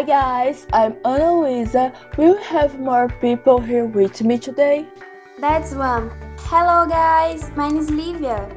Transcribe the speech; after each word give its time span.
Hi 0.00 0.06
guys, 0.06 0.66
I'm 0.72 0.96
Ana 1.04 1.30
Luisa. 1.30 1.92
Will 2.16 2.28
you 2.28 2.36
have 2.36 2.80
more 2.80 3.06
people 3.20 3.60
here 3.60 3.84
with 3.84 4.22
me 4.22 4.38
today? 4.38 4.88
That's 5.38 5.74
one. 5.74 6.10
Hello 6.38 6.88
guys, 6.88 7.50
my 7.54 7.68
name 7.68 7.76
is 7.76 7.90
Livia. 7.90 8.48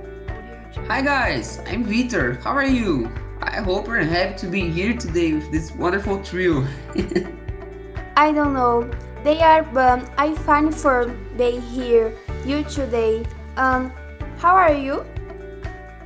Hi 0.88 1.02
guys, 1.02 1.60
I'm 1.68 1.84
Vitor. 1.84 2.42
How 2.42 2.52
are 2.52 2.64
you? 2.64 3.12
I 3.42 3.60
hope 3.60 3.88
you're 3.88 4.06
happy 4.06 4.38
to 4.38 4.48
be 4.48 4.70
here 4.70 4.96
today 4.96 5.34
with 5.34 5.52
this 5.52 5.76
wonderful 5.76 6.24
trio. 6.24 6.66
I 8.16 8.32
don't 8.32 8.54
know. 8.54 8.90
They 9.26 9.42
are, 9.42 9.64
but 9.64 10.10
I 10.18 10.36
find 10.48 10.74
for 10.74 11.14
they 11.36 11.60
here 11.60 12.16
you 12.46 12.64
today. 12.64 13.26
Um, 13.58 13.92
how 14.38 14.56
are 14.56 14.74
you? 14.74 15.06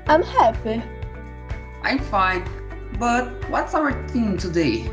I'm 0.07 0.23
happy. 0.23 0.81
I'm 1.83 1.99
fine. 1.99 2.43
But 2.97 3.47
what's 3.51 3.75
our 3.75 3.93
theme 4.07 4.35
today? 4.35 4.89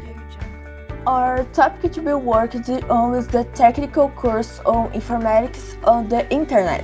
Our 1.06 1.44
topic 1.52 1.92
to 1.92 2.00
be 2.00 2.14
worked 2.14 2.56
on 2.88 3.14
is 3.14 3.26
the 3.28 3.44
technical 3.52 4.08
course 4.08 4.60
on 4.64 4.90
informatics 4.92 5.77
on 5.86 6.08
the 6.08 6.27
internet. 6.32 6.82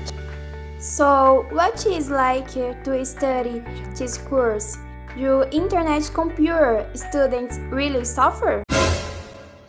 So, 0.78 1.46
what 1.52 1.86
is 1.86 2.10
like 2.10 2.50
to 2.52 3.04
study 3.06 3.62
this 3.96 4.18
course? 4.18 4.76
Do 5.16 5.44
internet 5.50 6.10
computer 6.12 6.86
students 6.94 7.56
really 7.70 8.04
suffer? 8.04 8.62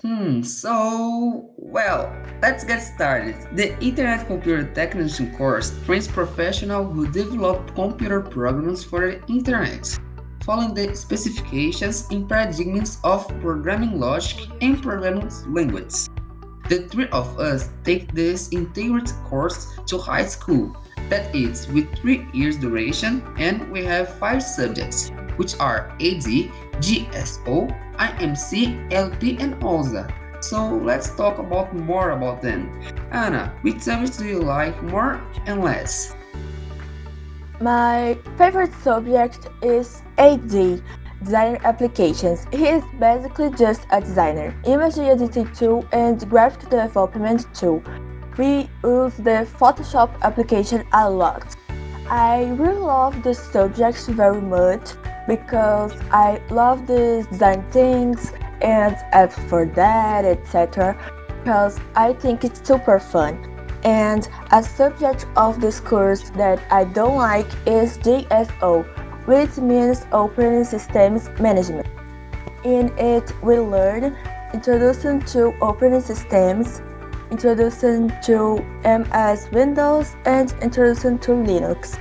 Hmm, 0.03 0.41
so, 0.41 1.51
well, 1.55 2.11
let's 2.41 2.65
get 2.65 2.79
started. 2.79 3.35
The 3.55 3.79
Internet 3.79 4.27
Computer 4.27 4.63
Technician 4.73 5.33
course 5.37 5.71
trains 5.85 6.07
professionals 6.07 6.93
who 6.93 7.09
develop 7.09 7.73
computer 7.75 8.19
programs 8.19 8.83
for 8.83 9.11
the 9.11 9.21
internet 9.27 9.97
following 10.43 10.73
the 10.73 10.95
specifications 10.95 12.07
and 12.11 12.27
paradigms 12.27 12.99
of 13.03 13.27
programming 13.41 13.99
logic 13.99 14.47
and 14.61 14.81
programming 14.81 15.29
languages. 15.47 16.09
The 16.69 16.87
three 16.87 17.07
of 17.09 17.39
us 17.39 17.69
take 17.83 18.13
this 18.13 18.51
integrated 18.51 19.13
course 19.25 19.67
to 19.87 19.97
high 19.97 20.25
school, 20.25 20.75
that 21.09 21.35
is, 21.35 21.67
with 21.67 21.93
three 21.97 22.25
years 22.33 22.57
duration, 22.57 23.21
and 23.37 23.69
we 23.71 23.83
have 23.83 24.17
five 24.17 24.41
subjects, 24.41 25.11
which 25.35 25.59
are 25.59 25.91
AD, 25.99 26.49
GSO, 26.79 27.67
IMC, 27.97 28.93
LP, 28.93 29.37
and 29.39 29.61
OSA. 29.63 30.07
So 30.39 30.77
let's 30.77 31.13
talk 31.15 31.37
about 31.37 31.75
more 31.75 32.11
about 32.11 32.41
them. 32.41 32.71
Ana, 33.11 33.53
which 33.61 33.81
subjects 33.81 34.17
do 34.17 34.25
you 34.25 34.39
like 34.39 34.81
more 34.83 35.21
and 35.45 35.61
less? 35.61 36.15
My 37.61 38.17
favorite 38.39 38.73
subject 38.81 39.47
is 39.61 40.01
AD, 40.17 40.81
Designer 41.23 41.59
Applications. 41.63 42.47
He 42.51 42.65
is 42.65 42.83
basically 42.99 43.51
just 43.51 43.85
a 43.91 44.01
designer, 44.01 44.55
image 44.65 44.97
editing 44.97 45.45
tool 45.53 45.85
and 45.91 46.27
graphic 46.27 46.71
development 46.71 47.45
tool. 47.53 47.83
We 48.35 48.67
use 48.83 49.13
the 49.17 49.47
Photoshop 49.59 50.09
application 50.23 50.87
a 50.91 51.07
lot. 51.07 51.55
I 52.09 52.45
really 52.57 52.79
love 52.79 53.21
the 53.21 53.35
subject 53.35 54.07
very 54.07 54.41
much 54.41 54.93
because 55.27 55.93
I 56.09 56.41
love 56.49 56.87
the 56.87 57.27
design 57.29 57.63
things 57.69 58.33
and 58.61 58.95
apps 59.13 59.37
for 59.47 59.67
that, 59.67 60.25
etc. 60.25 60.97
Because 61.43 61.79
I 61.95 62.13
think 62.13 62.43
it's 62.43 62.67
super 62.67 62.99
fun. 62.99 63.50
And 63.83 64.27
a 64.51 64.61
subject 64.61 65.25
of 65.35 65.59
this 65.59 65.79
course 65.79 66.29
that 66.31 66.61
I 66.71 66.83
don't 66.83 67.17
like 67.17 67.47
is 67.65 67.97
GSO, 67.97 68.85
which 69.25 69.57
means 69.57 70.05
Operating 70.11 70.63
Systems 70.65 71.29
Management. 71.39 71.87
In 72.63 72.91
it, 72.97 73.31
we 73.41 73.57
learn 73.57 74.15
Introduction 74.53 75.19
to 75.33 75.53
Operating 75.61 76.01
Systems, 76.01 76.81
Introduction 77.31 78.13
to 78.23 78.63
MS 78.83 79.49
Windows, 79.51 80.15
and 80.25 80.53
Introduction 80.61 81.17
to 81.19 81.31
Linux. 81.31 81.97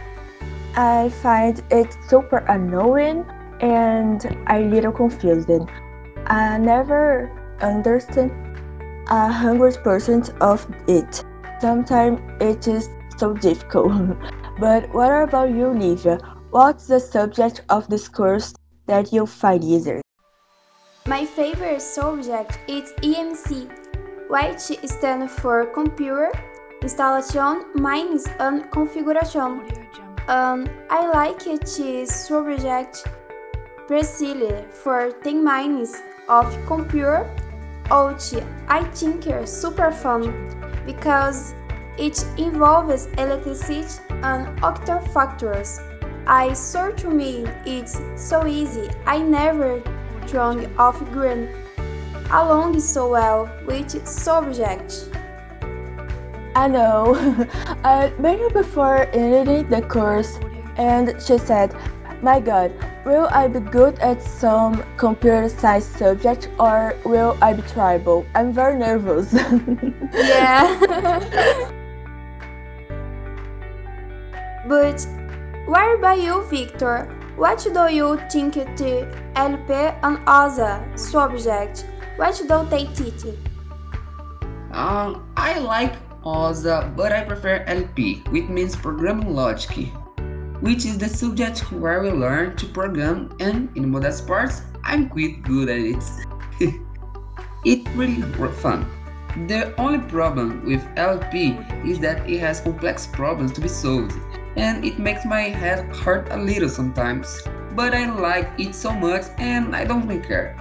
I 0.77 1.09
find 1.23 1.63
it 1.71 1.97
super 2.09 2.39
annoying 2.49 3.25
and 3.61 4.25
a 4.49 4.61
little 4.61 4.93
confusing. 4.93 5.69
I 6.27 6.59
never 6.59 7.31
understand 7.61 8.33
a 9.09 9.33
hundred 9.33 9.83
percent 9.83 10.31
of 10.41 10.67
it. 10.87 11.25
Sometimes 11.61 12.19
it 12.41 12.67
is 12.67 12.89
so 13.19 13.35
difficult. 13.35 13.93
but 14.59 14.89
what 14.95 15.13
about 15.13 15.51
you, 15.51 15.69
Livia? 15.69 16.19
What's 16.51 16.87
the 16.87 16.99
subject 16.99 17.63
of 17.69 17.87
this 17.89 18.09
course 18.09 18.55
that 18.87 19.13
you 19.13 19.27
find 19.27 19.63
easier? 19.63 20.01
My 21.07 21.27
favorite 21.27 21.83
subject 21.83 22.59
is 22.67 22.93
EMC, 23.03 23.69
which 24.31 24.89
stands 24.89 25.33
for 25.35 25.67
Computer 25.67 26.33
Installation 26.83 27.65
Minus 27.75 28.27
and 28.39 28.71
Configuration. 28.71 29.61
Um, 30.29 30.67
I 30.89 31.11
like 31.11 31.45
this 31.45 32.27
subject 32.27 33.07
precisely 33.87 34.65
for 34.71 35.13
10 35.23 35.45
minutes 35.45 36.01
of 36.29 36.47
computer, 36.67 37.25
which 37.91 38.43
I 38.69 38.85
think 38.95 39.27
is 39.27 39.53
super 39.53 39.91
fun 39.91 40.70
because 40.87 41.55
it 41.99 42.25
involves 42.39 43.07
electricity 43.19 43.85
and 44.23 44.63
other 44.65 45.01
factors. 45.13 45.81
I 46.27 46.53
saw 46.53 46.91
to 46.91 47.11
me 47.11 47.47
it's 47.67 48.01
so 48.17 48.47
easy. 48.47 48.89
I 49.07 49.19
never 49.19 49.83
thrown 50.27 50.73
off 50.79 50.99
green 51.13 51.49
along 52.31 52.79
so 52.81 53.11
well 53.11 53.51
with 53.67 54.07
subject. 54.07 55.09
I 56.55 56.69
know. 56.69 57.15
I 57.85 58.13
met 58.19 58.39
her 58.39 58.51
before 58.51 59.09
entering 59.13 59.69
the 59.69 59.83
course 59.83 60.39
and 60.77 61.15
she 61.21 61.39
said, 61.39 61.75
My 62.23 62.41
god, 62.41 62.73
will 63.05 63.29
I 63.33 63.49
be 63.49 63.61
good 63.61 63.99
at 64.01 64.23
some 64.23 64.83
computer 64.97 65.49
science 65.49 65.87
subject 65.87 66.51
or 66.59 66.95
will 67.05 67.37
I 67.41 67.53
be 67.55 67.63
tribal? 67.63 68.27
I'm 68.35 68.53
very 68.53 68.79
nervous. 68.79 69.33
yeah. 70.13 70.79
but 74.69 75.07
what 75.67 75.99
about 75.99 76.21
you, 76.21 76.45
Vitor? 76.51 77.09
What 77.37 77.59
do 77.63 77.89
you 77.95 78.21
think 78.31 78.55
the 78.55 79.09
LP 79.35 79.73
and 80.03 80.19
other 80.27 80.85
subject? 80.95 81.87
What 82.17 82.37
do 82.37 82.67
they 82.69 82.85
teach? 82.93 83.25
Um, 84.73 85.27
I 85.37 85.59
like 85.59 85.95
OSA, 86.25 86.93
but 86.95 87.13
I 87.13 87.23
prefer 87.25 87.65
LP, 87.67 88.23
which 88.29 88.45
means 88.45 88.77
programming 88.77 89.35
logic, 89.35 89.89
which 90.61 90.85
is 90.85 90.99
the 90.99 91.09
subject 91.09 91.73
where 91.73 92.03
we 92.03 92.11
learn 92.11 92.57
to 92.57 92.67
program, 92.67 93.35
and 93.41 93.69
in 93.77 93.91
modest 93.91 94.27
parts, 94.27 94.63
I'm 94.85 95.09
quite 95.09 95.43
good 95.43 95.69
at 95.69 95.79
it. 95.79 96.05
it's 97.65 97.89
really 97.91 98.23
fun. 98.55 98.87
The 99.47 99.75
only 99.81 100.01
problem 100.11 100.65
with 100.67 100.85
LP 100.97 101.57
is 101.85 101.99
that 102.01 102.29
it 102.29 102.41
has 102.41 102.61
complex 102.61 103.07
problems 103.07 103.53
to 103.53 103.61
be 103.61 103.69
solved, 103.69 104.13
and 104.57 104.85
it 104.85 104.99
makes 104.99 105.25
my 105.25 105.43
head 105.43 105.95
hurt 105.97 106.29
a 106.31 106.37
little 106.37 106.69
sometimes. 106.69 107.43
But 107.77 107.95
I 107.95 108.11
like 108.11 108.51
it 108.59 108.75
so 108.75 108.93
much 108.93 109.27
and 109.39 109.75
I 109.77 109.85
don't 109.85 110.07
really 110.07 110.21
care. 110.21 110.57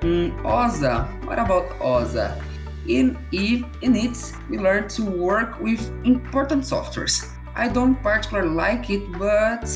Mm, 0.00 0.44
OSA, 0.44 1.04
what 1.24 1.38
about 1.38 1.70
OSA? 1.80 2.42
In 2.88 3.16
in 3.30 3.94
it, 3.94 4.32
we 4.50 4.58
learn 4.58 4.88
to 4.88 5.04
work 5.04 5.60
with 5.60 5.88
important 6.04 6.64
softwares. 6.64 7.31
I 7.54 7.68
don't 7.68 7.94
particularly 8.02 8.54
like 8.54 8.88
it, 8.88 9.12
but 9.18 9.68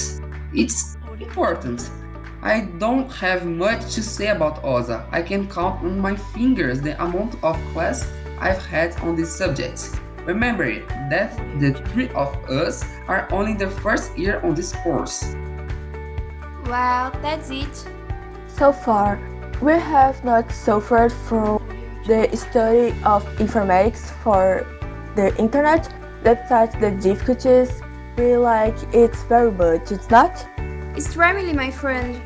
it's 0.55 0.97
important. 1.21 1.91
I 2.43 2.69
don't 2.79 3.11
have 3.13 3.45
much 3.45 3.95
to 3.95 4.03
say 4.03 4.29
about 4.29 4.65
OSA. 4.65 5.07
I 5.11 5.21
can 5.21 5.49
count 5.49 5.85
on 5.85 5.99
my 5.99 6.17
fingers 6.17 6.81
the 6.81 7.01
amount 7.03 7.35
of 7.43 7.61
class 7.73 8.11
I've 8.39 8.65
had 8.65 8.99
on 9.01 9.15
this 9.17 9.35
subject. 9.35 9.91
Remember 10.25 10.73
that 11.11 11.37
the 11.61 11.73
three 11.91 12.09
of 12.11 12.35
us 12.49 12.85
are 13.09 13.29
only 13.31 13.55
the 13.55 13.69
first 13.69 14.17
year 14.17 14.41
on 14.41 14.55
this 14.55 14.73
course. 14.77 15.35
Well, 16.65 17.11
that's 17.21 17.51
it. 17.51 17.89
So 18.47 18.73
far, 18.73 19.19
we 19.61 19.73
have 19.73 20.25
not 20.25 20.51
suffered 20.51 21.13
from 21.13 21.63
the 22.07 22.35
study 22.37 22.95
of 23.05 23.25
informatics 23.37 24.11
for 24.23 24.67
the 25.15 25.37
internet. 25.39 25.93
Besides 26.23 26.75
the 26.81 26.91
difficulties, 26.91 27.81
we 28.17 28.37
like 28.37 28.77
it 28.95 29.15
very 29.29 29.53
much, 29.53 29.93
it's 29.93 30.11
not? 30.11 30.47
Extremely, 30.97 31.53
my 31.53 31.71
friend. 31.71 32.21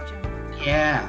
Yeah. 0.64 1.08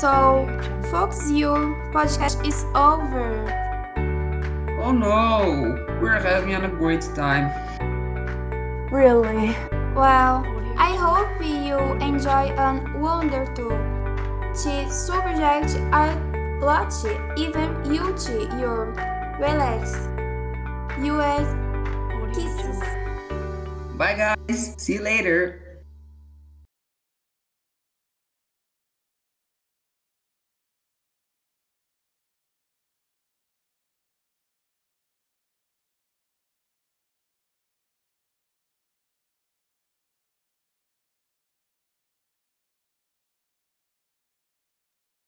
So, 0.00 0.46
folks, 0.90 1.30
your 1.30 1.74
podcast 1.92 2.46
is 2.46 2.64
over. 2.74 3.46
Oh 4.80 4.92
no, 4.92 5.74
we're 6.00 6.20
having 6.20 6.54
a 6.54 6.68
great 6.68 7.02
time. 7.16 7.50
Really? 8.92 9.56
Well, 9.94 10.46
I 10.78 10.94
hope 10.94 11.44
you 11.44 11.76
enjoy 12.00 12.54
and 12.54 13.02
wonder 13.02 13.44
too. 14.62 14.84
The 14.84 14.90
subject 14.90 15.78
are 15.94 16.14
lot, 16.60 16.92
even 17.36 17.70
you 17.86 18.14
your 18.58 18.90
relax. 19.38 19.94
US 20.98 21.46
kisses. 22.34 22.82
Bye 23.96 24.14
guys, 24.14 24.74
see 24.78 24.94
you 24.94 25.02
later. 25.02 25.67